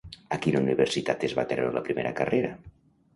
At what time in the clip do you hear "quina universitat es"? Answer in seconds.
0.45-1.35